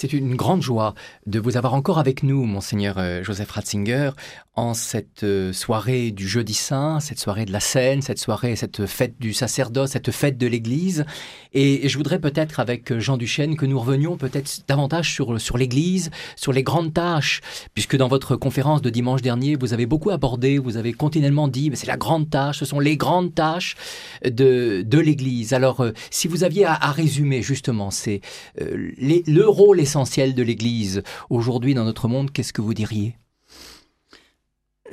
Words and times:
C'est 0.00 0.14
une 0.14 0.34
grande 0.34 0.62
joie 0.62 0.94
de 1.26 1.38
vous 1.38 1.58
avoir 1.58 1.74
encore 1.74 1.98
avec 1.98 2.22
nous, 2.22 2.46
monseigneur 2.46 2.96
euh, 2.96 3.22
Joseph 3.22 3.50
Ratzinger, 3.50 4.12
en 4.54 4.72
cette 4.72 5.24
euh, 5.24 5.52
soirée 5.52 6.10
du 6.10 6.26
jeudi 6.26 6.54
saint, 6.54 7.00
cette 7.00 7.18
soirée 7.18 7.44
de 7.44 7.52
la 7.52 7.60
Seine, 7.60 8.00
cette 8.00 8.18
soirée, 8.18 8.56
cette 8.56 8.86
fête 8.86 9.16
du 9.20 9.34
sacerdoce, 9.34 9.90
cette 9.90 10.10
fête 10.10 10.38
de 10.38 10.46
l'Église. 10.46 11.04
Et 11.52 11.86
je 11.86 11.98
voudrais 11.98 12.18
peut-être, 12.18 12.60
avec 12.60 12.98
Jean 12.98 13.18
Duchesne, 13.18 13.56
que 13.56 13.66
nous 13.66 13.78
revenions 13.78 14.16
peut-être 14.16 14.62
davantage 14.66 15.12
sur, 15.12 15.58
l'Église, 15.58 16.10
sur 16.34 16.54
les 16.54 16.62
grandes 16.62 16.94
tâches, 16.94 17.42
puisque 17.74 17.96
dans 17.96 18.08
votre 18.08 18.36
conférence 18.36 18.80
de 18.80 18.88
dimanche 18.88 19.20
dernier, 19.20 19.56
vous 19.56 19.74
avez 19.74 19.84
beaucoup 19.84 20.10
abordé, 20.10 20.56
vous 20.58 20.78
avez 20.78 20.94
continuellement 20.94 21.46
dit, 21.46 21.68
mais 21.68 21.76
c'est 21.76 21.86
la 21.86 21.98
grande 21.98 22.30
tâche, 22.30 22.60
ce 22.60 22.64
sont 22.64 22.80
les 22.80 22.96
grandes 22.96 23.34
tâches 23.34 23.76
de, 24.24 24.82
l'Église. 24.98 25.52
Alors, 25.52 25.82
euh, 25.82 25.92
si 26.10 26.26
vous 26.26 26.42
aviez 26.42 26.64
à, 26.64 26.90
résumer 26.90 27.42
justement 27.42 27.90
c'est 27.90 28.20
le 28.58 29.44
rôle 29.44 29.80
essentiel 29.90 30.36
de 30.36 30.44
l'Église 30.44 31.02
aujourd'hui 31.30 31.74
dans 31.74 31.84
notre 31.84 32.06
monde, 32.06 32.30
qu'est-ce 32.30 32.52
que 32.52 32.62
vous 32.62 32.74
diriez? 32.74 33.16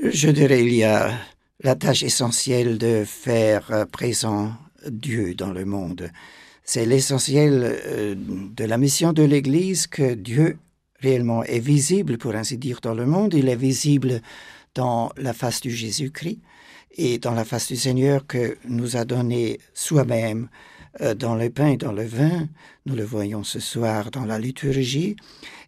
Je 0.02 0.30
dirais 0.30 0.64
il 0.64 0.74
y 0.74 0.84
a 0.84 1.12
la 1.64 1.76
tâche 1.76 2.02
essentielle 2.02 2.80
de 2.80 3.04
faire 3.06 3.86
présent 3.92 4.54
Dieu 4.90 5.36
dans 5.36 5.52
le 5.52 5.66
monde. 5.66 6.10
C'est 6.64 6.88
l'essentiel 6.88 7.62
euh, 7.64 8.16
de 8.18 8.64
la 8.64 8.80
mission 8.80 9.14
de 9.14 9.22
l'Église 9.22 9.86
que 9.86 10.16
Dieu 10.16 10.58
réellement 11.00 11.44
est 11.44 11.60
visible, 11.60 12.18
pour 12.18 12.34
ainsi 12.34 12.58
dire, 12.58 12.80
dans 12.82 12.96
le 12.96 13.06
monde. 13.06 13.36
Il 13.36 13.50
est 13.50 13.56
visible 13.56 14.22
dans 14.74 15.12
la 15.16 15.34
face 15.34 15.62
du 15.62 15.70
Jésus-Christ 15.70 16.40
et 16.98 17.20
dans 17.20 17.36
la 17.36 17.46
face 17.46 17.68
du 17.68 17.76
Seigneur 17.76 18.26
que 18.26 18.58
nous 18.68 18.98
a 18.98 19.06
donné 19.06 19.60
soi-même 19.76 20.50
dans 21.18 21.36
le 21.36 21.50
pain 21.50 21.68
et 21.68 21.78
dans 21.78 21.92
le 21.92 22.06
vin, 22.06 22.48
nous 22.86 22.96
le 22.96 23.04
voyons 23.04 23.44
ce 23.44 23.60
soir 23.60 24.12
dans 24.12 24.26
la 24.26 24.40
liturgie, 24.40 25.16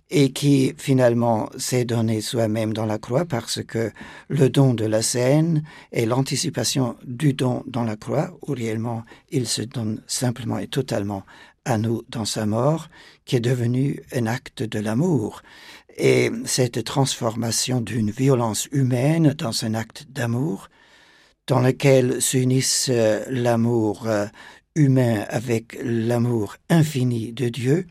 et 0.10 0.32
qui 0.32 0.74
finalement 0.78 1.50
s'est 1.58 1.86
donné 1.86 2.22
soi-même 2.22 2.74
dans 2.74 2.86
la 2.86 2.98
croix 2.98 3.26
parce 3.26 3.64
que 3.64 3.92
le 4.28 4.50
don 4.50 4.74
de 4.74 4.86
la 4.86 5.02
scène 5.02 5.64
est 5.92 6.06
l'anticipation 6.06 6.96
du 7.06 7.34
don 7.34 7.64
dans 7.68 7.84
la 7.84 7.96
croix, 7.96 8.36
où 8.48 8.54
réellement 8.54 9.04
il 9.30 9.48
se 9.48 9.62
donne 9.62 10.02
simplement 10.08 10.58
et 10.58 10.68
totalement 10.68 11.24
à 11.66 11.78
nous 11.78 12.04
dans 12.10 12.26
sa 12.26 12.46
mort, 12.46 12.90
qui 13.26 13.36
est 13.36 13.42
devenu 13.42 14.02
un 14.12 14.26
acte 14.26 14.64
de 14.64 14.80
l'amour. 14.80 15.44
Et 15.98 16.32
cette 16.46 16.84
transformation 16.84 17.82
d'une 17.82 18.10
violence 18.10 18.68
humaine 18.72 19.36
dans 19.38 19.66
un 19.66 19.76
acte 19.76 20.08
d'amour, 20.10 20.70
dans 21.46 21.60
lequel 21.60 22.22
s'unissent 22.22 22.90
euh, 22.92 23.24
l'amour 23.30 24.08
euh, 24.08 24.28
humain 24.76 25.26
avec 25.30 25.78
l'amour 25.84 26.58
infini 26.70 27.34
de 27.34 27.50
Dieu, 27.50 27.88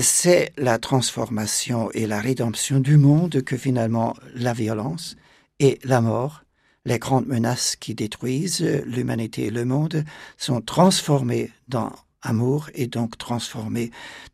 c'est 0.00 0.52
la 0.56 0.78
transformation 0.78 1.90
et 1.92 2.06
la 2.06 2.20
rédemption 2.20 2.80
du 2.80 2.96
monde 2.96 3.42
que 3.42 3.56
finalement 3.56 4.14
la 4.34 4.52
violence 4.52 5.16
et 5.60 5.78
la 5.84 6.00
mort, 6.00 6.44
les 6.84 6.98
grandes 6.98 7.26
menaces 7.26 7.76
qui 7.76 7.94
détruisent 7.94 8.82
l'humanité 8.86 9.46
et 9.46 9.50
le 9.50 9.64
monde, 9.64 10.04
sont 10.36 10.60
transformées 10.60 11.50
dans 11.68 11.92
amour 12.22 12.70
et 12.74 12.86
donc 12.86 13.18
transformées 13.18 13.90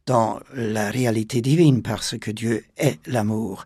dans 0.06 0.41
la 0.54 0.91
réalité 0.91 1.41
divine 1.41 1.82
parce 1.82 2.16
que 2.18 2.30
Dieu 2.30 2.64
est 2.76 2.98
l'amour. 3.06 3.64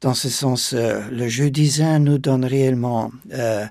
Dans 0.00 0.14
ce 0.14 0.30
sens, 0.30 0.72
euh, 0.72 1.02
le 1.10 1.28
jeudi 1.28 1.70
saint 1.70 1.98
nous 1.98 2.16
donne 2.16 2.46
réellement 2.46 3.12
euh, 3.32 3.66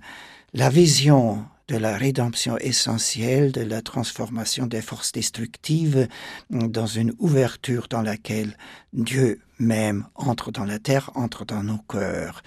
la 0.53 0.69
vision 0.69 1.43
de 1.69 1.77
la 1.77 1.95
rédemption 1.95 2.57
essentielle, 2.57 3.51
de 3.51 3.61
la 3.61 3.81
transformation 3.81 4.65
des 4.65 4.81
forces 4.81 5.11
destructives 5.11 6.07
dans 6.49 6.87
une 6.87 7.13
ouverture 7.19 7.87
dans 7.89 8.01
laquelle 8.01 8.57
Dieu 8.91 9.39
même 9.59 10.05
entre 10.15 10.51
dans 10.51 10.65
la 10.65 10.79
terre, 10.79 11.11
entre 11.13 11.45
dans 11.45 11.63
nos 11.63 11.77
cœurs. 11.77 12.41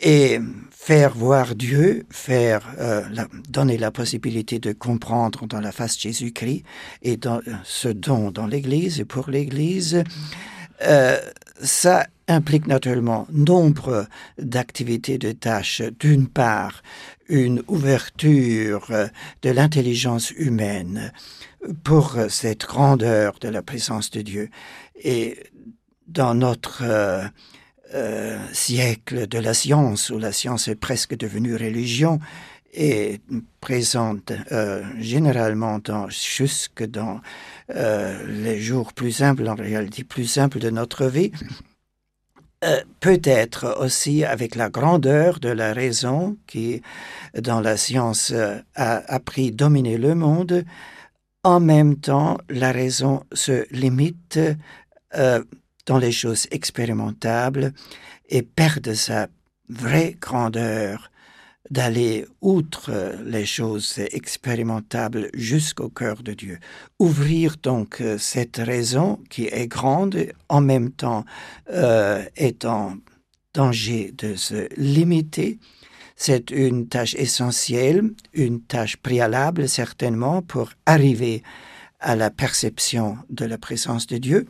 Et 0.00 0.38
faire 0.70 1.14
voir 1.14 1.54
Dieu, 1.54 2.04
faire 2.10 2.62
euh, 2.78 3.02
donner 3.48 3.78
la 3.78 3.90
possibilité 3.90 4.58
de 4.58 4.72
comprendre 4.72 5.46
dans 5.46 5.60
la 5.60 5.72
face 5.72 5.98
Jésus-Christ 5.98 6.64
et 7.02 7.16
dans 7.16 7.40
ce 7.64 7.88
don 7.88 8.30
dans 8.30 8.46
l'Église 8.46 9.00
et 9.00 9.04
pour 9.04 9.30
l'Église, 9.30 10.04
euh, 10.82 11.18
ça 11.62 12.06
implique 12.28 12.66
naturellement 12.66 13.26
nombre 13.32 14.06
d'activités, 14.38 15.18
de 15.18 15.32
tâches. 15.32 15.82
D'une 15.98 16.28
part, 16.28 16.82
une 17.28 17.62
ouverture 17.66 18.90
de 19.42 19.50
l'intelligence 19.50 20.30
humaine 20.30 21.12
pour 21.84 22.16
cette 22.28 22.66
grandeur 22.66 23.34
de 23.40 23.48
la 23.48 23.62
présence 23.62 24.10
de 24.10 24.22
Dieu. 24.22 24.50
Et 25.02 25.38
dans 26.08 26.34
notre 26.34 26.82
euh, 26.82 27.24
euh, 27.94 28.38
siècle 28.52 29.28
de 29.28 29.38
la 29.38 29.54
science, 29.54 30.10
où 30.10 30.18
la 30.18 30.32
science 30.32 30.68
est 30.68 30.74
presque 30.74 31.16
devenue 31.16 31.54
religion, 31.54 32.18
et 32.74 33.20
présente 33.60 34.32
euh, 34.52 34.82
généralement 34.98 35.78
dans, 35.78 36.08
jusque 36.08 36.84
dans 36.84 37.20
les 37.68 38.60
jours 38.60 38.92
plus 38.92 39.12
simples, 39.12 39.48
en 39.48 39.54
réalité 39.54 40.04
plus 40.04 40.26
simples 40.26 40.58
de 40.58 40.70
notre 40.70 41.06
vie, 41.06 41.32
euh, 42.64 42.80
peut-être 42.98 43.76
aussi 43.80 44.24
avec 44.24 44.56
la 44.56 44.68
grandeur 44.68 45.38
de 45.38 45.48
la 45.48 45.72
raison 45.72 46.36
qui, 46.48 46.82
dans 47.40 47.60
la 47.60 47.76
science, 47.76 48.32
euh, 48.32 48.58
a 48.74 48.96
appris 49.14 49.52
dominer 49.52 49.96
le 49.96 50.16
monde, 50.16 50.64
en 51.44 51.60
même 51.60 51.96
temps, 51.96 52.36
la 52.48 52.72
raison 52.72 53.22
se 53.32 53.64
limite 53.72 54.40
euh, 55.14 55.44
dans 55.86 55.98
les 55.98 56.10
choses 56.10 56.48
expérimentables 56.50 57.72
et 58.28 58.42
perd 58.42 58.92
sa 58.94 59.28
vraie 59.68 60.16
grandeur 60.20 61.12
d'aller 61.70 62.26
outre 62.40 63.14
les 63.24 63.46
choses 63.46 63.98
expérimentables 64.12 65.30
jusqu'au 65.34 65.88
cœur 65.88 66.22
de 66.22 66.32
Dieu. 66.32 66.58
Ouvrir 66.98 67.56
donc 67.62 68.02
cette 68.18 68.56
raison 68.56 69.20
qui 69.28 69.46
est 69.46 69.66
grande, 69.66 70.26
en 70.48 70.60
même 70.60 70.90
temps 70.90 71.24
euh, 71.70 72.24
est 72.36 72.64
en 72.64 72.96
danger 73.54 74.12
de 74.16 74.34
se 74.34 74.68
limiter, 74.76 75.58
c'est 76.16 76.50
une 76.50 76.88
tâche 76.88 77.14
essentielle, 77.14 78.10
une 78.32 78.60
tâche 78.60 78.96
préalable 78.96 79.68
certainement 79.68 80.42
pour 80.42 80.72
arriver 80.84 81.42
à 82.00 82.16
la 82.16 82.30
perception 82.30 83.18
de 83.30 83.44
la 83.44 83.56
présence 83.56 84.06
de 84.08 84.18
Dieu 84.18 84.46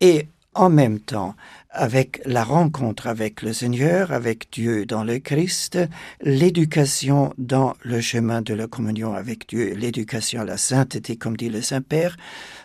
et 0.00 0.28
en 0.54 0.68
même 0.68 1.00
temps 1.00 1.34
avec 1.70 2.20
la 2.24 2.44
rencontre 2.44 3.06
avec 3.06 3.42
le 3.42 3.52
Seigneur, 3.52 4.12
avec 4.12 4.48
Dieu 4.52 4.86
dans 4.86 5.04
le 5.04 5.18
Christ, 5.18 5.78
l'éducation 6.22 7.34
dans 7.36 7.74
le 7.82 8.00
chemin 8.00 8.42
de 8.42 8.54
la 8.54 8.66
communion 8.66 9.14
avec 9.14 9.48
Dieu, 9.48 9.74
l'éducation 9.74 10.40
à 10.40 10.44
la 10.44 10.56
sainteté, 10.56 11.16
comme 11.16 11.36
dit 11.36 11.50
le 11.50 11.62
Saint-Père, 11.62 12.16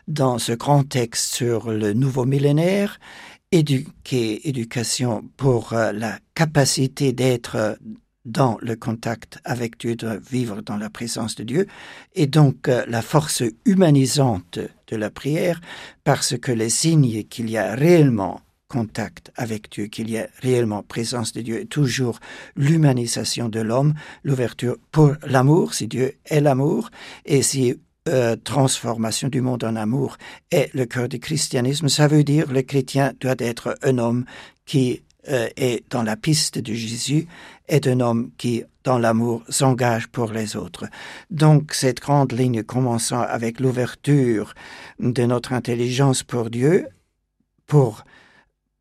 dans 0.08 0.40
ce 0.40 0.54
grand 0.54 0.84
texte 0.88 1.34
sur 1.34 1.72
le 1.72 1.94
nouveau 1.94 2.26
millénaire, 2.26 3.00
éduquer, 3.52 4.48
éducation 4.48 5.24
pour 5.38 5.74
euh, 5.74 5.92
la 5.92 6.18
capacité 6.34 7.14
d'être 7.14 7.78
dans 8.26 8.58
le 8.62 8.76
contact 8.76 9.40
avec 9.44 9.78
Dieu, 9.80 9.96
de 9.96 10.20
vivre 10.32 10.62
dans 10.62 10.78
la 10.78 10.90
présence 10.90 11.36
de 11.36 11.44
Dieu, 11.44 11.68
et 12.16 12.26
donc 12.26 12.68
euh, 12.68 12.86
la 12.88 13.02
force 13.02 13.44
humanisante 13.66 14.60
de 14.88 14.96
la 14.96 15.10
prière, 15.10 15.60
parce 16.04 16.38
que 16.38 16.52
les 16.52 16.70
signes 16.70 17.24
qu'il 17.24 17.50
y 17.50 17.58
a 17.58 17.76
réellement 17.76 18.42
contact 18.74 19.32
avec 19.36 19.72
Dieu, 19.72 19.86
qu'il 19.86 20.10
y 20.10 20.16
ait 20.16 20.30
réellement 20.42 20.82
présence 20.82 21.32
de 21.32 21.42
Dieu, 21.42 21.66
toujours 21.66 22.20
l'humanisation 22.56 23.48
de 23.48 23.60
l'homme, 23.60 23.94
l'ouverture 24.24 24.78
pour 24.92 25.14
l'amour, 25.28 25.76
si 25.76 25.88
Dieu 25.88 26.18
est 26.26 26.42
l'amour, 26.42 26.90
et 27.26 27.44
si 27.44 27.76
euh, 28.10 28.36
transformation 28.36 29.28
du 29.30 29.42
monde 29.42 29.64
en 29.64 29.76
amour 29.76 30.18
est 30.50 30.74
le 30.74 30.86
cœur 30.86 31.08
du 31.08 31.20
christianisme, 31.20 31.88
ça 31.88 32.08
veut 32.08 32.24
dire 32.24 32.52
le 32.52 32.64
chrétien 32.64 33.14
doit 33.20 33.36
être 33.38 33.78
un 33.84 34.00
homme 34.00 34.26
qui 34.66 35.04
euh, 35.30 35.48
est 35.56 35.84
dans 35.92 36.04
la 36.04 36.18
piste 36.18 36.58
de 36.58 36.74
Jésus, 36.74 37.28
est 37.68 37.86
un 37.88 38.00
homme 38.00 38.32
qui, 38.40 38.64
dans 38.84 38.98
l'amour, 38.98 39.44
s'engage 39.50 40.08
pour 40.08 40.32
les 40.32 40.56
autres. 40.56 40.86
Donc 41.30 41.74
cette 41.74 42.00
grande 42.00 42.32
ligne 42.32 42.64
commençant 42.64 43.22
avec 43.22 43.60
l'ouverture 43.60 44.56
de 45.00 45.26
notre 45.26 45.54
intelligence 45.54 46.24
pour 46.24 46.50
Dieu, 46.50 46.88
pour 47.68 48.04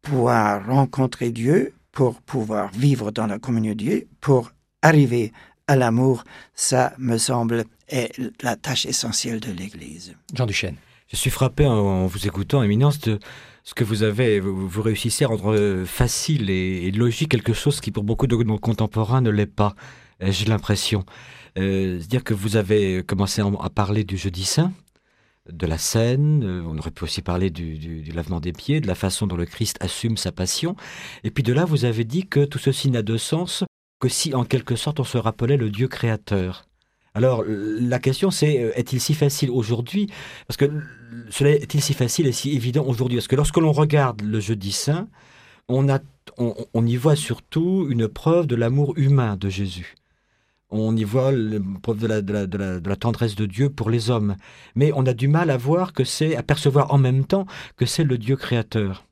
pouvoir 0.03 0.67
rencontrer 0.67 1.31
Dieu, 1.31 1.73
pour 1.93 2.21
pouvoir 2.21 2.71
vivre 2.73 3.11
dans 3.11 3.27
la 3.27 3.39
communion 3.39 3.73
de 3.73 3.79
Dieu, 3.79 4.09
pour 4.21 4.53
arriver 4.83 5.33
à 5.67 5.77
l'amour, 5.77 6.25
ça 6.55 6.93
me 6.99 7.19
semble 7.19 7.65
est 7.89 8.13
la 8.43 8.57
tâche 8.57 8.87
essentielle 8.87 9.41
de 9.41 9.53
l'Église. 9.53 10.15
Jean 10.35 10.47
Duchesne. 10.47 10.77
Je 11.09 11.17
suis 11.17 11.31
frappé 11.31 11.67
en 11.67 12.07
vous 12.07 12.27
écoutant, 12.27 12.63
Éminence, 12.63 12.99
de 13.01 13.19
ce 13.65 13.75
que 13.75 13.85
vous 13.85 14.03
avez, 14.03 14.41
vous, 14.41 14.83
réussissez 14.83 15.25
à 15.25 15.29
rendre 15.29 15.85
facile 15.87 16.51
et, 16.51 16.91
logique 16.91 17.31
quelque 17.31 17.53
chose 17.53 17.81
qui 17.81 17.91
pour 17.91 18.03
beaucoup 18.03 18.27
de 18.27 18.35
nos 18.37 18.59
contemporains 18.59 19.21
ne 19.21 19.31
l'est 19.31 19.47
pas, 19.47 19.75
euh, 20.23 20.33
j'ai 20.33 20.47
l'impression. 20.47 21.05
Euh, 21.59 21.99
C'est-à-dire 21.99 22.25
que 22.25 22.35
vous 22.35 22.57
avez 22.57 23.03
commencé 23.03 23.43
à 23.43 23.71
parler 23.71 24.05
du 24.05 24.17
jeudi 24.17 24.45
saint, 24.45 24.73
de 25.51 25.67
la 25.67 25.79
scène, 25.79 26.45
euh, 26.45 26.63
on 26.67 26.79
aurait 26.79 26.91
pu 26.91 27.05
aussi 27.05 27.23
parler 27.23 27.51
du, 27.51 28.03
lavement 28.15 28.41
des 28.41 28.53
pieds, 28.53 28.81
de 28.81 28.87
la 28.87 28.95
façon 28.95 29.27
dont 29.27 29.37
le 29.37 29.47
Christ 29.47 29.77
assume 29.81 30.17
sa 30.17 30.33
passion. 30.33 30.77
Et 31.25 31.31
puis 31.31 31.43
de 31.43 31.53
là, 31.53 31.65
vous 31.65 31.85
avez 31.85 32.05
dit 32.05 32.27
que 32.27 32.45
tout 32.45 32.59
ceci 32.59 32.91
n'a 32.91 33.03
de 33.03 33.17
sens 33.17 33.65
que 34.01 34.09
si 34.09 34.35
en 34.35 34.45
quelque 34.45 34.77
sorte 34.77 35.01
on 35.01 35.05
se 35.05 35.19
rappelait 35.19 35.57
le 35.57 35.71
Dieu 35.71 35.89
créateur. 35.89 36.67
Alors 37.15 37.45
la 37.47 37.99
question 37.99 38.31
c'est, 38.31 38.61
euh, 38.61 38.73
est-il 38.75 39.01
si 39.01 39.15
facile 39.15 39.51
aujourd'hui? 39.51 40.09
Parce 40.47 40.57
que 40.57 40.71
cela 41.31 41.51
est-il 41.51 41.83
si 41.83 41.93
facile 41.93 42.27
et 42.27 42.33
si 42.33 42.53
évident 42.53 42.85
aujourd'hui? 42.87 43.19
Parce 43.19 43.29
que 43.29 43.37
lorsque 43.37 43.59
l'on 43.59 43.73
regarde 43.73 44.23
le 44.23 44.41
jeudi 44.41 44.73
saint, 44.73 45.09
on 45.69 46.87
y 46.87 46.97
voit 46.97 47.17
surtout 47.17 47.87
une 47.89 48.09
preuve 48.09 48.47
de 48.47 48.57
l'amour 48.57 48.95
humain 48.97 49.37
de 49.37 49.49
Jésus 49.49 49.95
on 50.73 50.97
y 50.97 51.05
voit 51.05 51.31
preuve 51.83 51.99
de 52.01 52.89
la, 52.89 52.97
tendresse 52.97 53.37
de 53.37 53.47
Dieu 53.47 53.71
pour 53.71 53.91
les 53.91 54.11
hommes. 54.11 54.37
Mais 54.75 54.91
on 54.95 55.07
a 55.07 55.13
du 55.13 55.29
mal 55.29 55.51
à 55.51 55.57
voir 55.57 55.93
que 55.93 56.05
c'est, 56.05 56.35
à 56.35 56.43
percevoir 56.43 56.93
en 56.93 56.99
même 56.99 57.25
temps 57.25 57.47
que 57.77 57.87
c'est 57.87 58.05
le 58.05 58.19
Dieu 58.19 58.37
créateur. 58.37 59.05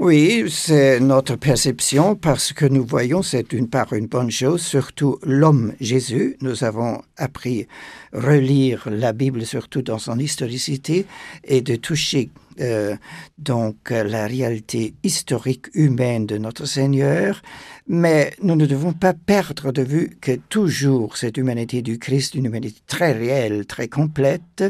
Oui, 0.00 0.44
c'est 0.48 1.00
notre 1.00 1.34
perception 1.34 2.14
parce 2.14 2.52
que 2.52 2.66
nous 2.66 2.84
voyons, 2.84 3.22
c'est 3.22 3.50
d'une 3.50 3.68
part 3.68 3.92
une 3.94 4.06
bonne 4.06 4.30
chose, 4.30 4.62
surtout 4.62 5.18
l'homme 5.24 5.72
Jésus. 5.80 6.36
Nous 6.40 6.62
avons 6.62 7.02
appris 7.16 7.66
à 8.12 8.20
relire 8.20 8.88
la 8.88 9.12
Bible 9.12 9.44
surtout 9.44 9.82
dans 9.82 9.98
son 9.98 10.20
historicité 10.20 11.04
et 11.42 11.62
de 11.62 11.74
toucher 11.74 12.30
euh, 12.60 12.96
donc 13.38 13.90
la 13.90 14.26
réalité 14.26 14.94
historique 15.02 15.66
humaine 15.74 16.26
de 16.26 16.38
notre 16.38 16.66
Seigneur, 16.66 17.42
mais 17.86 18.32
nous 18.42 18.56
ne 18.56 18.66
devons 18.66 18.92
pas 18.92 19.14
perdre 19.14 19.72
de 19.72 19.82
vue 19.82 20.16
que 20.20 20.32
toujours 20.32 21.16
cette 21.16 21.36
humanité 21.36 21.82
du 21.82 21.98
Christ, 21.98 22.34
une 22.34 22.46
humanité 22.46 22.80
très 22.86 23.12
réelle, 23.12 23.66
très 23.66 23.88
complète, 23.88 24.64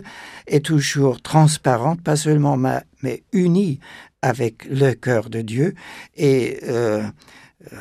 est 0.46 0.64
toujours 0.64 1.20
transparente, 1.22 2.00
pas 2.02 2.16
seulement 2.16 2.56
mais 3.02 3.22
unie 3.32 3.80
avec 4.22 4.64
le 4.64 4.92
cœur 4.94 5.30
de 5.30 5.40
Dieu. 5.40 5.74
Et 6.16 6.58
euh, 6.64 7.02
euh, 7.72 7.76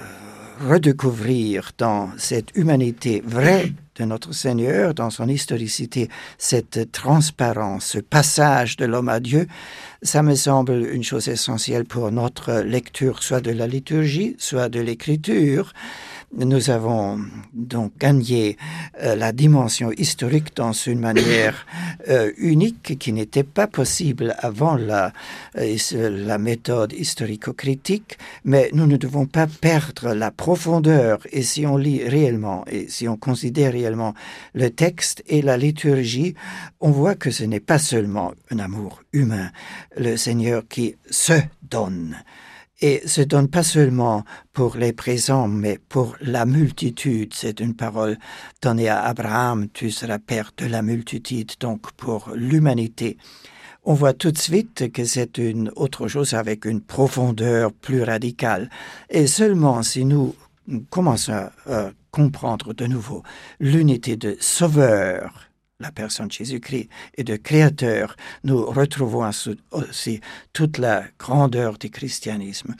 redécouvrir 0.59 1.71
dans 1.77 2.09
cette 2.17 2.55
humanité 2.55 3.21
vraie 3.23 3.73
de 3.95 4.05
notre 4.05 4.33
Seigneur, 4.33 4.93
dans 4.93 5.09
son 5.09 5.27
historicité, 5.27 6.09
cette 6.37 6.91
transparence, 6.91 7.85
ce 7.85 7.99
passage 7.99 8.75
de 8.77 8.85
l'homme 8.85 9.09
à 9.09 9.19
Dieu, 9.19 9.47
ça 10.07 10.23
me 10.23 10.35
semble 10.35 10.87
une 10.93 11.03
chose 11.03 11.27
essentielle 11.27 11.83
pour 11.83 12.11
notre 12.13 12.61
lecture, 12.61 13.21
soit 13.21 13.41
de 13.41 13.51
la 13.51 13.67
liturgie, 13.67 14.37
soit 14.39 14.69
de 14.69 14.79
l'écriture. 14.79 15.73
Nous 16.35 16.69
avons 16.69 17.21
donc 17.53 17.93
gagné 17.97 18.57
euh, 19.01 19.15
la 19.15 19.31
dimension 19.31 19.93
historique 19.93 20.55
dans 20.57 20.73
une 20.73 20.99
manière 20.99 21.65
euh, 22.09 22.31
unique 22.37 22.97
qui 22.99 23.13
n'était 23.13 23.45
pas 23.45 23.65
possible 23.65 24.35
avant 24.39 24.75
la, 24.75 25.13
euh, 25.57 25.77
la 25.93 26.37
méthode 26.37 26.91
historico-critique, 26.91 28.17
mais 28.43 28.69
nous 28.73 28.87
ne 28.87 28.97
devons 28.97 29.25
pas 29.25 29.47
perdre 29.47 30.13
la 30.13 30.29
profondeur. 30.31 31.19
Et 31.31 31.43
si 31.43 31.65
on 31.65 31.77
lit 31.77 32.03
réellement 32.03 32.65
et 32.69 32.89
si 32.89 33.07
on 33.07 33.15
considère 33.15 33.71
réellement 33.71 34.13
le 34.53 34.69
texte 34.69 35.23
et 35.27 35.41
la 35.41 35.55
liturgie, 35.55 36.35
on 36.81 36.91
voit 36.91 37.15
que 37.15 37.31
ce 37.31 37.45
n'est 37.45 37.61
pas 37.61 37.79
seulement 37.79 38.33
un 38.51 38.59
amour 38.59 39.01
humain, 39.13 39.49
le 39.99 40.17
Seigneur 40.17 40.67
qui 40.67 40.95
se 41.09 41.33
donne 41.61 42.17
et 42.79 43.07
se 43.07 43.21
donne 43.21 43.47
pas 43.47 43.63
seulement 43.63 44.23
pour 44.53 44.77
les 44.77 44.93
présents, 44.93 45.47
mais 45.47 45.79
pour 45.89 46.15
la 46.21 46.45
multitude. 46.45 47.33
C'est 47.33 47.59
une 47.59 47.73
parole 47.73 48.17
donnée 48.61 48.89
à 48.89 49.01
Abraham, 49.03 49.67
tu 49.73 49.89
seras 49.89 50.19
père 50.19 50.51
de 50.57 50.65
la 50.65 50.81
multitude, 50.81 51.53
donc 51.59 51.91
pour 51.93 52.31
l'humanité. 52.35 53.17
On 53.83 53.93
voit 53.93 54.13
tout 54.13 54.31
de 54.31 54.37
suite 54.37 54.91
que 54.91 55.05
c'est 55.05 55.37
une 55.37 55.71
autre 55.75 56.07
chose 56.07 56.33
avec 56.33 56.65
une 56.65 56.81
profondeur 56.81 57.71
plus 57.71 58.03
radicale. 58.03 58.69
Et 59.09 59.27
seulement 59.27 59.81
si 59.81 60.05
nous 60.05 60.35
commençons 60.89 61.49
à 61.67 61.91
comprendre 62.11 62.73
de 62.73 62.85
nouveau 62.85 63.23
l'unité 63.59 64.17
de 64.17 64.35
sauveur 64.39 65.46
la 65.79 65.91
personne 65.91 66.31
Jésus-Christ 66.31 66.89
et 67.15 67.23
de 67.23 67.35
créateur, 67.35 68.15
nous 68.43 68.65
retrouvons 68.65 69.29
aussi 69.71 70.21
toute 70.51 70.79
la 70.79 71.03
grandeur 71.19 71.77
du 71.77 71.91
christianisme. 71.91 72.73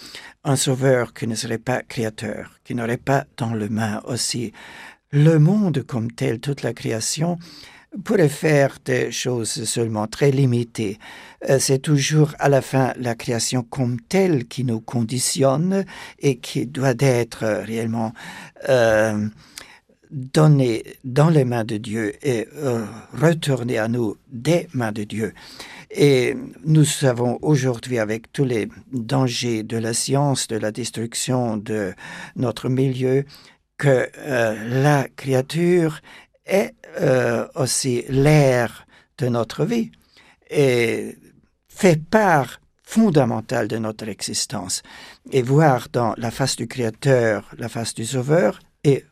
Un 0.43 0.55
sauveur 0.55 1.13
qui 1.13 1.27
ne 1.27 1.35
serait 1.35 1.59
pas 1.59 1.83
créateur, 1.83 2.59
qui 2.63 2.73
n'aurait 2.73 2.97
pas 2.97 3.25
dans 3.37 3.53
le 3.53 3.69
main 3.69 4.01
aussi 4.05 4.51
le 5.11 5.37
monde 5.37 5.83
comme 5.83 6.11
tel, 6.11 6.39
toute 6.39 6.63
la 6.63 6.73
création, 6.73 7.37
pourrait 8.03 8.29
faire 8.29 8.77
des 8.83 9.11
choses 9.11 9.63
seulement 9.65 10.07
très 10.07 10.31
limitées. 10.31 10.97
Euh, 11.49 11.59
c'est 11.59 11.79
toujours 11.79 12.33
à 12.39 12.49
la 12.49 12.61
fin 12.61 12.93
la 12.97 13.15
création 13.15 13.63
comme 13.63 14.01
telle 14.01 14.47
qui 14.47 14.63
nous 14.63 14.81
conditionne 14.81 15.85
et 16.19 16.39
qui 16.39 16.65
doit 16.65 16.95
être 16.99 17.45
réellement 17.45 18.13
euh, 18.69 19.27
donné 20.11 20.83
dans 21.03 21.29
les 21.29 21.45
mains 21.45 21.63
de 21.63 21.77
Dieu 21.77 22.13
et 22.25 22.47
euh, 22.55 22.85
retourné 23.13 23.77
à 23.77 23.87
nous 23.87 24.17
des 24.31 24.67
mains 24.73 24.91
de 24.91 25.03
Dieu. 25.03 25.33
Et 25.91 26.35
nous 26.65 26.85
savons 26.85 27.39
aujourd'hui, 27.41 27.99
avec 27.99 28.31
tous 28.31 28.45
les 28.45 28.69
dangers 28.91 29.63
de 29.63 29.77
la 29.77 29.93
science, 29.93 30.47
de 30.47 30.57
la 30.57 30.71
destruction 30.71 31.57
de 31.57 31.93
notre 32.35 32.69
milieu, 32.69 33.25
que 33.77 34.09
euh, 34.17 34.81
la 34.81 35.07
créature 35.15 36.01
est 36.45 36.73
euh, 36.99 37.47
aussi 37.55 38.03
l'air 38.09 38.87
de 39.17 39.27
notre 39.27 39.65
vie 39.65 39.91
et 40.49 41.15
fait 41.67 42.01
part 42.01 42.59
fondamentale 42.83 43.67
de 43.67 43.77
notre 43.77 44.07
existence. 44.07 44.81
Et 45.31 45.41
voir 45.41 45.87
dans 45.91 46.13
la 46.17 46.31
face 46.31 46.55
du 46.55 46.67
Créateur, 46.67 47.53
la 47.57 47.69
face 47.69 47.93
du 47.93 48.05
Sauveur, 48.05 48.59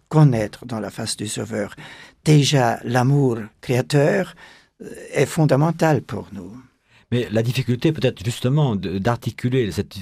connaître 0.10 0.66
dans 0.66 0.80
la 0.80 0.90
face 0.90 1.18
du 1.18 1.28
Sauveur. 1.28 1.76
Déjà, 2.24 2.80
l'amour 2.84 3.40
créateur 3.62 4.36
euh, 4.82 4.90
est 5.14 5.26
fondamental 5.26 6.02
pour 6.02 6.30
nous. 6.34 6.52
Mais 7.12 7.28
la 7.32 7.44
difficulté 7.44 7.92
peut-être 7.92 8.24
justement 8.26 8.76
d'articuler 8.76 9.72
cette, 9.72 9.96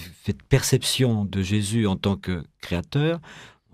perception 0.49 1.25
de 1.25 1.41
Jésus 1.41 1.85
en 1.85 1.97
tant 1.97 2.15
que 2.15 2.43
créateur, 2.61 3.19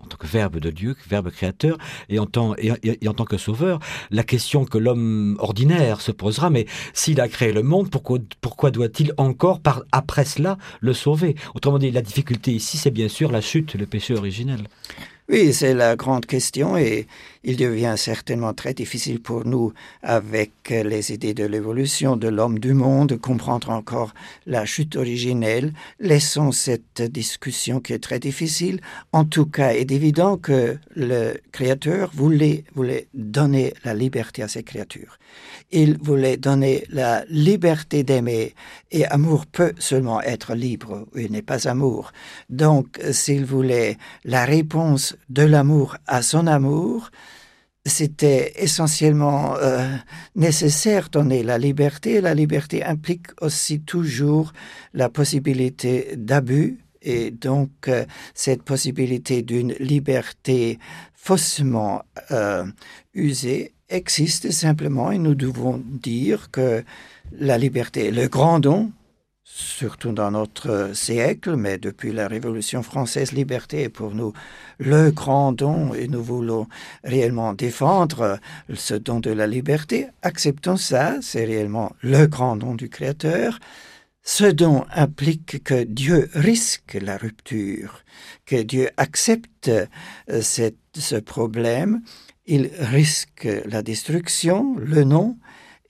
en 0.00 0.06
tant 0.06 0.16
que 0.16 0.26
verbe 0.26 0.58
de 0.58 0.70
Dieu, 0.70 0.96
verbe 1.08 1.30
créateur, 1.30 1.78
et 2.08 2.18
en 2.18 2.26
tant, 2.26 2.54
et, 2.56 3.06
en 3.06 3.14
tant 3.14 3.24
que 3.24 3.36
sauveur, 3.36 3.78
la 4.10 4.24
question 4.24 4.64
que 4.64 4.78
l'homme 4.78 5.36
ordinaire 5.38 6.00
se 6.00 6.10
posera, 6.10 6.50
mais 6.50 6.66
s'il 6.92 7.20
a 7.20 7.28
créé 7.28 7.52
le 7.52 7.62
monde, 7.62 7.88
pourquoi, 7.90 8.70
doit-il 8.70 9.12
encore, 9.16 9.60
après 9.92 10.24
cela, 10.24 10.58
le 10.80 10.92
sauver? 10.92 11.36
Autrement 11.54 11.78
dit, 11.78 11.90
la 11.90 12.02
difficulté 12.02 12.52
ici, 12.52 12.78
c'est 12.78 12.90
bien 12.90 13.08
sûr 13.08 13.30
la 13.30 13.40
chute, 13.40 13.74
le 13.74 13.86
péché 13.86 14.14
originel. 14.14 14.66
Oui, 15.32 15.52
c'est 15.54 15.74
la 15.74 15.94
grande 15.94 16.26
question 16.26 16.76
et 16.76 17.06
il 17.44 17.56
devient 17.56 17.94
certainement 17.96 18.52
très 18.52 18.74
difficile 18.74 19.20
pour 19.20 19.46
nous, 19.46 19.72
avec 20.02 20.50
les 20.68 21.12
idées 21.12 21.34
de 21.34 21.44
l'évolution 21.44 22.16
de 22.16 22.26
l'homme 22.26 22.58
du 22.58 22.74
monde, 22.74 23.10
de 23.10 23.14
comprendre 23.14 23.70
encore 23.70 24.12
la 24.44 24.66
chute 24.66 24.96
originelle. 24.96 25.72
Laissons 26.00 26.50
cette 26.50 27.00
discussion 27.00 27.78
qui 27.78 27.92
est 27.92 28.02
très 28.02 28.18
difficile. 28.18 28.80
En 29.12 29.24
tout 29.24 29.46
cas, 29.46 29.72
il 29.72 29.78
est 29.78 29.90
évident 29.92 30.36
que 30.36 30.76
le 30.96 31.34
Créateur 31.52 32.10
voulait, 32.12 32.64
voulait 32.74 33.06
donner 33.14 33.72
la 33.84 33.94
liberté 33.94 34.42
à 34.42 34.48
ses 34.48 34.64
créatures. 34.64 35.16
Il 35.70 35.96
voulait 35.98 36.36
donner 36.38 36.84
la 36.90 37.24
liberté 37.28 38.02
d'aimer 38.02 38.54
et 38.90 39.06
amour 39.06 39.46
peut 39.46 39.72
seulement 39.78 40.20
être 40.20 40.54
libre, 40.54 41.06
il 41.14 41.30
n'est 41.30 41.42
pas 41.42 41.68
amour. 41.68 42.12
Donc, 42.48 42.98
s'il 43.12 43.44
voulait 43.44 43.96
la 44.24 44.44
réponse 44.44 45.16
de 45.28 45.42
l'amour 45.42 45.96
à 46.06 46.22
son 46.22 46.46
amour, 46.46 47.10
c'était 47.86 48.52
essentiellement 48.56 49.56
euh, 49.56 49.96
nécessaire 50.34 51.08
donner 51.08 51.42
la 51.42 51.58
liberté. 51.58 52.20
La 52.20 52.34
liberté 52.34 52.84
implique 52.84 53.28
aussi 53.40 53.80
toujours 53.80 54.52
la 54.92 55.08
possibilité 55.08 56.14
d'abus 56.16 56.78
et 57.02 57.30
donc 57.30 57.70
euh, 57.88 58.04
cette 58.34 58.62
possibilité 58.62 59.42
d'une 59.42 59.72
liberté 59.74 60.78
faussement 61.14 62.02
euh, 62.30 62.64
usée 63.14 63.72
existe 63.88 64.50
simplement 64.50 65.10
et 65.10 65.18
nous 65.18 65.34
devons 65.34 65.82
dire 65.84 66.50
que 66.50 66.84
la 67.32 67.58
liberté 67.58 68.08
est 68.08 68.12
le 68.12 68.28
grand 68.28 68.60
don 68.60 68.92
surtout 69.52 70.12
dans 70.12 70.30
notre 70.30 70.90
siècle, 70.94 71.56
mais 71.56 71.78
depuis 71.78 72.12
la 72.12 72.28
Révolution 72.28 72.82
française, 72.82 73.32
liberté 73.32 73.82
est 73.82 73.88
pour 73.88 74.14
nous 74.14 74.32
le 74.78 75.10
grand 75.10 75.52
don 75.52 75.92
et 75.94 76.08
nous 76.08 76.22
voulons 76.22 76.68
réellement 77.02 77.52
défendre 77.52 78.38
ce 78.72 78.94
don 78.94 79.20
de 79.20 79.30
la 79.30 79.46
liberté. 79.46 80.06
Acceptons 80.22 80.76
ça, 80.76 81.16
c'est 81.20 81.44
réellement 81.44 81.92
le 82.00 82.26
grand 82.26 82.56
don 82.56 82.74
du 82.74 82.88
Créateur. 82.88 83.58
Ce 84.22 84.44
don 84.44 84.84
implique 84.92 85.64
que 85.64 85.82
Dieu 85.82 86.30
risque 86.34 86.96
la 87.00 87.16
rupture, 87.16 88.04
que 88.46 88.62
Dieu 88.62 88.90
accepte 88.98 89.70
euh, 90.28 90.42
ce 90.42 91.16
problème, 91.16 92.02
il 92.46 92.70
risque 92.78 93.48
la 93.64 93.82
destruction, 93.82 94.76
le 94.78 95.04
non, 95.04 95.38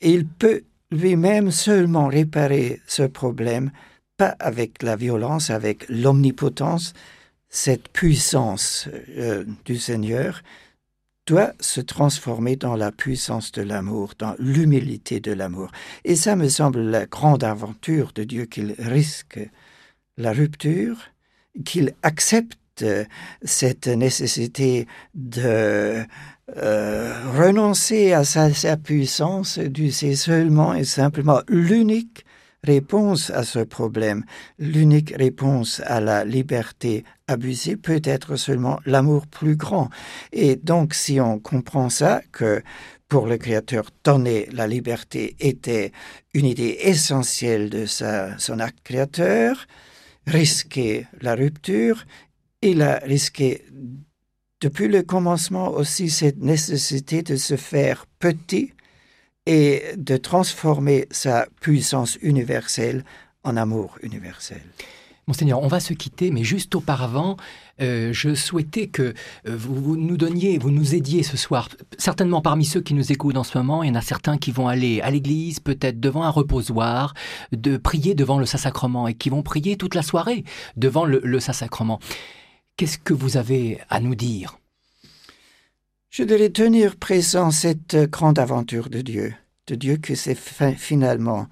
Et 0.01 0.13
il 0.13 0.27
peut 0.27 0.63
lui-même 0.91 1.51
seulement 1.51 2.09
réparer 2.09 2.81
ce 2.87 3.03
problème, 3.03 3.71
pas 4.17 4.37
avec 4.39 4.83
la 4.83 4.97
violence, 4.97 5.51
avec 5.51 5.89
l'omnipotence, 5.89 6.93
cette 7.49 7.89
puissance 7.89 8.89
euh, 9.17 9.45
du 9.65 9.77
Seigneur 9.77 10.43
doit 11.27 11.53
se 11.61 11.81
transformer 11.81 12.57
dans 12.57 12.77
la 12.77 12.91
puissance 12.91 13.53
de 13.53 13.63
l'amour, 13.63 14.15
dans 14.19 14.35
l'humilité 14.39 15.21
de 15.21 15.33
l'amour. 15.33 15.71
Et 16.05 16.17
ça 16.17 16.35
me 16.35 16.49
semble 16.49 16.81
la 16.81 17.07
grande 17.07 17.45
aventure 17.45 18.13
de 18.15 18.25
Dieu 18.25 18.47
qu'il 18.47 18.75
risque 18.79 19.39
la 20.17 20.33
rupture, 20.33 20.97
qu'il 21.65 21.95
accepte 22.03 22.60
cette 23.43 23.87
nécessité 23.87 24.87
de 25.15 26.05
euh, 26.57 27.13
renoncer 27.37 28.13
à 28.13 28.25
sa, 28.25 28.77
puissance, 28.77 29.59
du 29.59 29.93
c'est 29.93 30.17
seulement 30.17 30.75
et 30.75 30.85
simplement 30.85 31.41
l'unique 31.49 32.25
réponse 32.65 33.31
à 33.31 33.45
ce 33.45 33.61
problème, 33.61 34.25
l'unique 34.59 35.15
réponse 35.17 35.81
à 35.87 36.01
la 36.01 36.25
liberté 36.25 37.05
abusée 37.29 37.77
peut 37.77 38.03
être 38.05 38.37
seulement 38.37 38.81
l'amour 38.85 39.27
plus 39.27 39.57
grand. 39.57 39.91
Et 40.33 40.57
donc 40.57 40.95
si 40.95 41.21
on 41.21 41.39
comprend 41.39 41.89
ça, 41.89 42.21
que 42.33 42.63
pour 43.09 43.27
le 43.27 43.39
Créateur, 43.39 43.85
donner 44.05 44.49
la 44.53 44.67
liberté 44.67 45.37
était 45.41 45.93
une 46.35 46.47
idée 46.47 46.79
essentielle 46.83 47.71
de 47.71 47.87
sa, 47.87 48.39
son 48.39 48.59
acte 48.61 48.79
créateur, 48.85 49.67
risquer 50.27 51.07
la 51.21 51.35
rupture, 51.35 52.05
il 52.63 52.83
a 52.83 52.97
risqué 52.99 53.65
depuis 54.61 54.89
le 54.89 55.03
commencement 55.03 55.71
aussi 55.71 56.11
cette 56.11 56.39
nécessité 56.39 57.23
de 57.23 57.37
se 57.37 57.57
faire 57.57 58.07
petit 58.19 58.73
et 59.47 59.83
de 59.97 60.17
transformer 60.17 61.07
sa 61.11 61.47
puissance 61.61 62.19
universelle 62.21 63.05
en 63.43 63.57
amour 63.57 63.99
universel. 64.03 64.61
Monseigneur, 65.27 65.63
on 65.63 65.69
va 65.69 65.81
se 65.81 65.95
quitter, 65.95 66.31
mais 66.31 66.43
juste 66.45 66.75
auparavant, 66.75 67.37
euh, 67.81 68.13
je 68.13 68.35
souhaitais 68.35 68.89
que 68.89 69.03
euh, 69.03 69.13
vous, 69.47 69.97
nous 69.97 70.17
donniez, 70.17 70.59
vous 70.59 70.73
nous 70.73 70.95
aidiez 70.95 71.23
ce 71.23 71.37
soir. 71.37 71.69
Certainement 71.99 72.43
parmi 72.43 72.65
ceux 72.65 72.81
qui 72.81 72.95
nous 72.95 73.13
écoutent 73.13 73.37
en 73.37 73.45
ce 73.45 73.57
moment, 73.57 73.83
il 73.83 73.89
y 73.89 73.91
en 73.93 73.95
a 73.95 74.01
certains 74.03 74.39
qui 74.39 74.51
vont 74.51 74.67
aller 74.67 75.01
à 75.03 75.11
l'église, 75.11 75.61
peut-être 75.61 76.01
devant 76.01 76.25
un 76.25 76.31
reposoir, 76.31 77.15
de 77.53 77.77
prier 77.77 78.15
devant 78.15 78.39
le 78.39 78.47
Saint-Sacrement 78.47 79.07
et 79.07 79.15
qui 79.15 79.31
vont 79.31 79.43
prier 79.43 79.77
toute 79.77 79.95
la 79.95 80.03
soirée 80.03 80.45
devant 80.77 81.05
le, 81.05 81.21
le 81.23 81.39
Saint-Sacrement. 81.39 82.01
Qu'est-ce 82.81 82.97
que 82.97 83.13
vous 83.13 83.37
avez 83.37 83.79
à 83.91 84.01
nous 84.01 84.15
dire? 84.15 84.59
Je 86.09 86.23
devais 86.23 86.49
tenir 86.49 86.97
présent 86.97 87.51
cette 87.51 87.95
grande 88.11 88.39
aventure 88.39 88.89
de 88.89 89.03
Dieu, 89.03 89.35
de 89.67 89.75
Dieu 89.75 89.99
que 89.99 90.15
c'est 90.15 90.35
finalement 90.35 91.47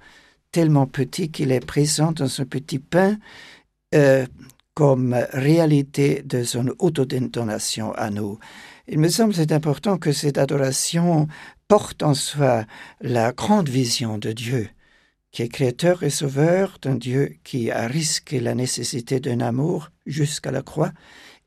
tellement 0.51 0.87
petit 0.87 1.29
qu'il 1.29 1.51
est 1.51 1.63
présent 1.63 2.13
dans 2.13 2.27
ce 2.27 2.41
petit 2.41 2.79
pain 2.79 3.19
euh, 3.93 4.25
comme 4.73 5.15
réalité 5.31 6.23
de 6.23 6.43
son 6.43 6.73
autodétonation 6.79 7.93
à 7.93 8.09
nous. 8.09 8.39
Il 8.87 8.97
me 8.97 9.09
semble 9.09 9.35
c'est 9.35 9.51
important 9.51 9.99
que 9.99 10.11
cette 10.11 10.39
adoration 10.39 11.27
porte 11.67 12.01
en 12.01 12.15
soi 12.15 12.65
la 13.01 13.33
grande 13.33 13.69
vision 13.69 14.17
de 14.17 14.31
Dieu, 14.31 14.71
qui 15.31 15.43
est 15.43 15.49
créateur 15.49 16.03
et 16.03 16.09
sauveur 16.09 16.77
d'un 16.81 16.95
Dieu 16.95 17.35
qui 17.43 17.71
a 17.71 17.87
risqué 17.87 18.39
la 18.39 18.55
nécessité 18.55 19.19
d'un 19.19 19.41
amour 19.41 19.89
jusqu'à 20.05 20.51
la 20.51 20.61
croix, 20.61 20.91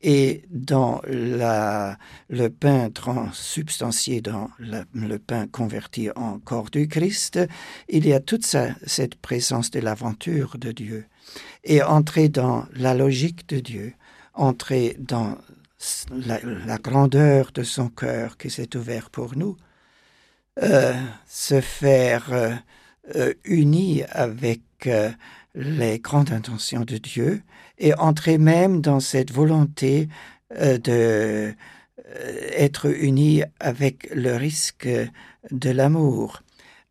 et 0.03 0.43
dans 0.49 1.01
la, 1.07 1.97
le 2.29 2.49
pain 2.49 2.89
transsubstantié, 2.89 4.19
dans 4.19 4.49
le 4.59 5.17
pain 5.17 5.47
converti 5.47 6.09
en 6.15 6.39
corps 6.39 6.69
du 6.69 6.89
Christ, 6.89 7.39
il 7.87 8.05
y 8.05 8.11
a 8.11 8.19
toute 8.19 8.45
cette 8.45 9.15
présence 9.15 9.71
de 9.71 9.79
l'aventure 9.79 10.57
de 10.57 10.73
Dieu. 10.73 11.05
Et 11.63 11.81
entrer 11.81 12.27
dans 12.27 12.65
la 12.73 12.93
logique 12.93 13.47
de 13.47 13.61
Dieu, 13.61 13.93
entrer 14.33 14.97
dans 14.99 15.37
la, 16.11 16.77
grandeur 16.79 17.51
de 17.53 17.63
son 17.63 17.87
cœur 17.87 18.37
qui 18.37 18.49
s'est 18.49 18.75
ouvert 18.75 19.09
pour 19.09 19.37
nous, 19.37 19.55
euh, 20.61 20.93
se 21.25 21.61
faire 21.61 22.33
euh, 22.33 22.53
euh, 23.15 23.33
uni 23.43 24.01
avec 24.09 24.61
euh, 24.87 25.11
les 25.55 25.99
grandes 25.99 26.31
intentions 26.31 26.85
de 26.85 26.97
Dieu 26.97 27.41
et 27.77 27.93
entrer 27.95 28.37
même 28.37 28.79
dans 28.79 29.01
cette 29.01 29.31
volonté 29.31 30.07
euh, 30.57 30.77
de 30.77 31.53
être 32.55 32.85
uni 32.95 33.43
avec 33.59 34.07
le 34.13 34.35
risque 34.35 34.87
de 35.51 35.69
l'amour. 35.69 36.43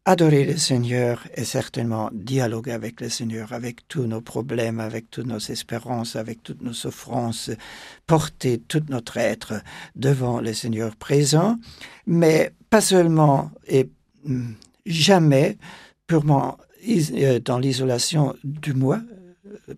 Adorer 0.04 0.44
le 0.44 0.56
Seigneur 0.56 1.26
est 1.34 1.44
certainement 1.44 2.10
dialoguer 2.12 2.72
avec 2.72 3.00
le 3.00 3.08
Seigneur, 3.08 3.52
avec 3.52 3.86
tous 3.86 4.04
nos 4.04 4.20
problèmes, 4.20 4.80
avec 4.80 5.08
toutes 5.10 5.26
nos 5.26 5.38
espérances, 5.38 6.16
avec 6.16 6.42
toutes 6.42 6.60
nos 6.60 6.72
souffrances, 6.72 7.50
porter 8.06 8.58
tout 8.58 8.82
notre 8.88 9.16
être 9.16 9.62
devant 9.94 10.40
le 10.40 10.52
Seigneur 10.52 10.96
présent, 10.96 11.56
mais 12.06 12.50
pas 12.68 12.80
seulement 12.80 13.52
et 13.66 13.88
mm, 14.24 14.54
jamais 14.86 15.56
purement 16.12 16.58
euh, 16.88 17.40
dans 17.40 17.58
l'isolation 17.58 18.36
du 18.44 18.74
moi, 18.74 19.00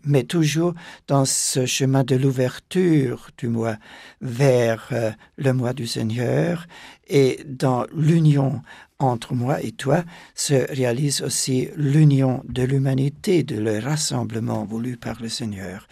mais 0.04 0.24
toujours 0.24 0.74
dans 1.06 1.24
ce 1.24 1.64
chemin 1.64 2.02
de 2.02 2.16
l'ouverture 2.16 3.30
du 3.38 3.46
moi 3.46 3.76
vers 4.20 4.88
euh, 4.90 5.12
le 5.36 5.52
moi 5.52 5.72
du 5.74 5.86
Seigneur 5.86 6.66
et 7.06 7.38
dans 7.46 7.86
l'union 7.94 8.62
entre 8.98 9.32
moi 9.32 9.62
et 9.62 9.70
toi 9.70 10.02
se 10.34 10.54
réalise 10.74 11.22
aussi 11.22 11.68
l'union 11.76 12.42
de 12.48 12.64
l'humanité, 12.64 13.44
de 13.44 13.60
le 13.60 13.78
rassemblement 13.78 14.64
voulu 14.64 14.96
par 14.96 15.22
le 15.22 15.28
Seigneur. 15.28 15.86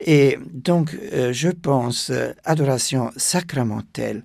Et 0.00 0.38
donc, 0.52 0.98
euh, 1.12 1.32
je 1.32 1.50
pense, 1.50 2.10
adoration 2.42 3.12
sacramentelle 3.16 4.24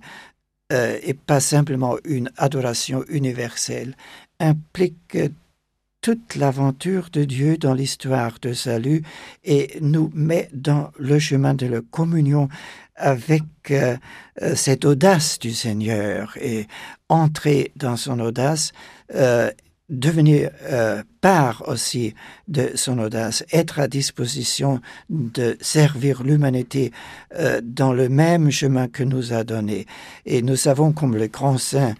et 0.72 1.14
pas 1.14 1.40
simplement 1.40 1.96
une 2.04 2.30
adoration 2.36 3.04
universelle 3.08 3.96
implique 4.38 5.18
toute 6.00 6.34
l'aventure 6.34 7.08
de 7.12 7.24
Dieu 7.24 7.58
dans 7.58 7.74
l'histoire 7.74 8.38
de 8.40 8.52
salut 8.52 9.02
et 9.44 9.78
nous 9.80 10.10
met 10.14 10.48
dans 10.54 10.90
le 10.98 11.18
chemin 11.18 11.54
de 11.54 11.66
la 11.66 11.80
communion 11.82 12.48
avec 12.96 13.42
euh, 13.70 13.96
euh, 14.40 14.54
cette 14.54 14.84
audace 14.84 15.38
du 15.38 15.52
Seigneur 15.52 16.36
et 16.40 16.66
entrer 17.08 17.72
dans 17.76 17.96
son 17.96 18.18
audace, 18.20 18.72
euh, 19.14 19.50
devenir 19.90 20.50
part 21.20 21.64
aussi 21.66 22.14
de 22.46 22.70
son 22.76 23.00
audace, 23.00 23.44
être 23.52 23.80
à 23.80 23.88
disposition 23.88 24.80
de 25.08 25.56
servir 25.60 26.22
l'humanité 26.22 26.92
dans 27.64 27.92
le 27.92 28.08
même 28.08 28.52
chemin 28.52 28.86
que 28.86 29.02
nous 29.02 29.32
a 29.32 29.42
donné. 29.42 29.86
Et 30.26 30.42
nous 30.42 30.54
savons 30.54 30.92
comme 30.92 31.16
le 31.16 31.26
grand 31.26 31.58
saint 31.58 31.96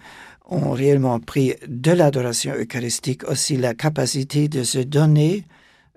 ont 0.51 0.71
réellement 0.71 1.19
pris 1.19 1.55
de 1.67 1.91
l'adoration 1.91 2.53
eucharistique 2.53 3.23
aussi 3.23 3.57
la 3.57 3.73
capacité 3.73 4.49
de 4.49 4.63
se 4.63 4.79
donner 4.79 5.45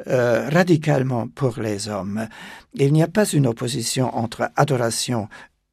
euh, 0.07 0.49
radicalement 0.49 1.29
pour 1.29 1.61
les 1.61 1.89
hommes. 1.89 2.29
Il 2.75 2.93
n'y 2.93 3.03
a 3.03 3.09
pas 3.09 3.27
une 3.27 3.47
opposition 3.47 4.17
entre 4.17 4.51
adoration 4.57 5.29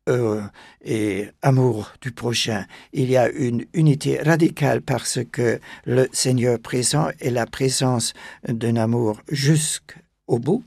euh, 0.10 0.42
et 0.84 1.28
amour 1.44 1.94
du 2.02 2.12
prochain. 2.12 2.66
Il 2.92 3.10
y 3.10 3.18
a 3.18 3.30
une 3.30 3.66
unité 3.74 4.20
radicale 4.22 4.82
parce 4.82 5.20
que 5.32 5.60
le 5.86 6.08
Seigneur 6.12 6.60
présent 6.60 7.10
est 7.20 7.30
la 7.30 7.46
présence 7.46 8.14
d'un 8.48 8.78
amour 8.78 9.22
jusqu'au 9.30 10.40
bout. 10.40 10.64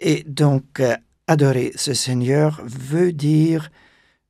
Et 0.00 0.24
donc, 0.26 0.80
euh, 0.80 0.96
adorer 1.28 1.72
ce 1.76 1.94
Seigneur 1.94 2.60
veut 2.64 3.12
dire 3.12 3.70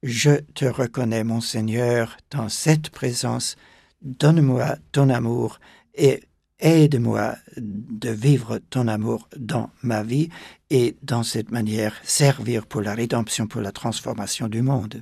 je 0.02 0.40
te 0.54 0.64
reconnais, 0.64 1.24
mon 1.24 1.40
Seigneur, 1.40 2.16
dans 2.30 2.48
cette 2.48 2.90
présence. 2.90 3.56
Donne-moi 4.02 4.76
ton 4.90 5.08
amour 5.08 5.60
et 5.94 6.24
aide-moi 6.58 7.36
de 7.56 8.10
vivre 8.10 8.58
ton 8.70 8.88
amour 8.88 9.28
dans 9.36 9.70
ma 9.82 10.02
vie 10.02 10.28
et 10.70 10.96
dans 11.02 11.22
cette 11.22 11.50
manière 11.50 11.94
servir 12.02 12.66
pour 12.66 12.82
la 12.82 12.94
rédemption, 12.94 13.46
pour 13.46 13.60
la 13.60 13.72
transformation 13.72 14.48
du 14.48 14.62
monde. 14.62 15.00